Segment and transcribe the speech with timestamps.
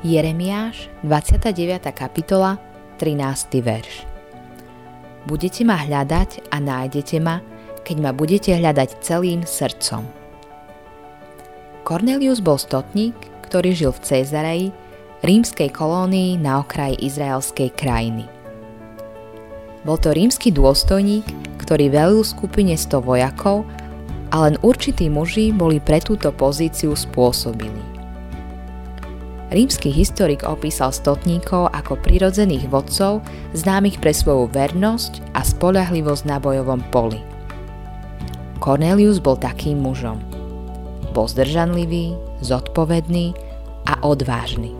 [0.00, 1.92] Jeremiáš, 29.
[1.92, 2.56] kapitola,
[2.96, 3.60] 13.
[3.60, 4.08] verš.
[5.28, 7.44] Budete ma hľadať a nájdete ma,
[7.84, 10.08] keď ma budete hľadať celým srdcom.
[11.84, 13.12] Cornelius bol stotník,
[13.44, 14.68] ktorý žil v Cezareji,
[15.20, 18.24] rímskej kolónii na okraji izraelskej krajiny.
[19.84, 21.28] Bol to rímsky dôstojník,
[21.60, 23.68] ktorý velil skupine 100 vojakov
[24.32, 27.89] a len určití muži boli pre túto pozíciu spôsobili.
[29.50, 33.18] Rímsky historik opísal stotníkov ako prirodzených vodcov,
[33.50, 37.18] známych pre svoju vernosť a spolahlivosť na bojovom poli.
[38.62, 40.22] Cornelius bol takým mužom.
[41.10, 42.14] Bol zdržanlivý,
[42.46, 43.34] zodpovedný
[43.90, 44.70] a odvážny.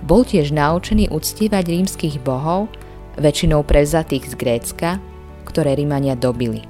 [0.00, 2.72] Bol tiež naučený uctívať rímskych bohov,
[3.20, 4.90] väčšinou prevzatých z Grécka,
[5.44, 6.64] ktoré Rímania dobili.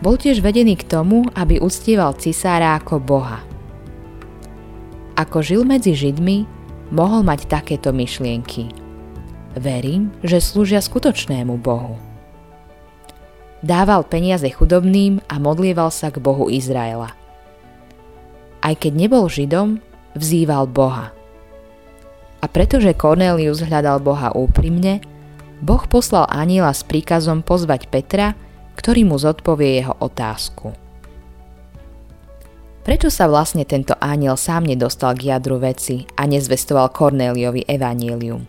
[0.00, 3.44] Bol tiež vedený k tomu, aby uctieval cisára ako boha–
[5.14, 6.46] ako žil medzi Židmi,
[6.90, 8.70] mohol mať takéto myšlienky.
[9.54, 11.94] Verím, že slúžia skutočnému Bohu.
[13.64, 17.14] Dával peniaze chudobným a modlieval sa k Bohu Izraela.
[18.60, 19.80] Aj keď nebol Židom,
[20.18, 21.14] vzýval Boha.
[22.42, 25.00] A pretože Cornelius hľadal Boha úprimne,
[25.64, 28.36] Boh poslal aniela s príkazom pozvať Petra,
[28.76, 30.83] ktorý mu zodpovie jeho otázku.
[32.84, 38.44] Prečo sa vlastne tento aniel sám nedostal k jadru veci a nezvestoval Kornéliovi evanílium?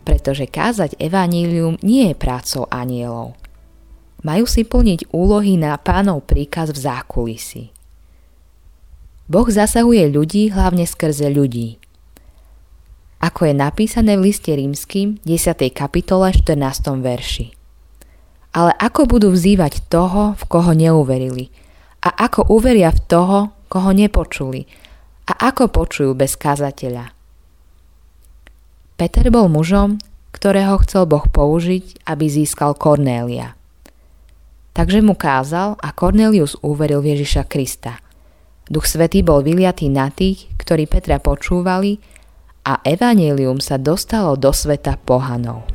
[0.00, 3.36] Pretože kázať evanílium nie je prácou anielov.
[4.24, 7.64] Majú si plniť úlohy na pánov príkaz v zákulisí.
[9.28, 11.76] Boh zasahuje ľudí hlavne skrze ľudí.
[13.20, 15.68] Ako je napísané v liste rímským 10.
[15.68, 16.56] kapitole 14.
[17.04, 17.52] verši.
[18.56, 21.52] Ale ako budú vzývať toho, v koho neuverili–
[22.04, 23.38] a ako uveria v toho,
[23.72, 24.68] koho nepočuli
[25.24, 27.16] a ako počujú bez kazateľa.
[28.94, 29.98] Peter bol mužom,
[30.30, 33.56] ktorého chcel Boh použiť, aby získal Kornélia.
[34.74, 37.98] Takže mu kázal a Cornelius uveril v Ježiša Krista.
[38.66, 41.98] Duch Svetý bol vyliatý na tých, ktorí Petra počúvali
[42.64, 45.73] a evanelium sa dostalo do sveta pohanov.